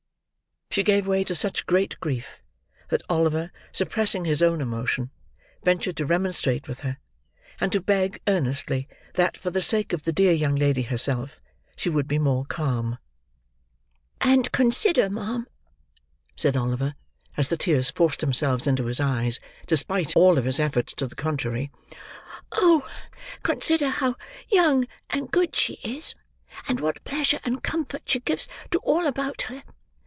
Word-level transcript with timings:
She 0.73 0.83
gave 0.83 1.05
way 1.05 1.25
to 1.25 1.35
such 1.35 1.65
great 1.65 1.99
grief, 1.99 2.41
that 2.87 3.01
Oliver, 3.09 3.51
suppressing 3.73 4.23
his 4.23 4.41
own 4.41 4.61
emotion, 4.61 5.11
ventured 5.65 5.97
to 5.97 6.05
remonstrate 6.05 6.65
with 6.69 6.79
her; 6.79 6.97
and 7.59 7.73
to 7.73 7.81
beg, 7.81 8.21
earnestly, 8.25 8.87
that, 9.15 9.35
for 9.35 9.49
the 9.49 9.61
sake 9.61 9.91
of 9.91 10.03
the 10.03 10.13
dear 10.13 10.31
young 10.31 10.55
lady 10.55 10.83
herself, 10.83 11.41
she 11.75 11.89
would 11.89 12.07
be 12.07 12.17
more 12.19 12.45
calm. 12.45 12.99
"And 14.21 14.49
consider, 14.53 15.09
ma'am," 15.09 15.45
said 16.37 16.55
Oliver, 16.55 16.95
as 17.35 17.49
the 17.49 17.57
tears 17.57 17.89
forced 17.91 18.21
themselves 18.21 18.65
into 18.65 18.85
his 18.85 19.01
eyes, 19.01 19.41
despite 19.67 20.15
of 20.15 20.45
his 20.45 20.57
efforts 20.57 20.93
to 20.93 21.05
the 21.05 21.15
contrary. 21.15 21.69
"Oh! 22.53 22.87
consider 23.43 23.89
how 23.89 24.15
young 24.47 24.87
and 25.09 25.29
good 25.31 25.53
she 25.53 25.73
is, 25.83 26.15
and 26.65 26.79
what 26.79 27.03
pleasure 27.03 27.41
and 27.43 27.61
comfort 27.61 28.03
she 28.05 28.21
gives 28.21 28.47
to 28.69 28.79
all 28.85 29.05
about 29.05 29.41
her. 29.43 29.63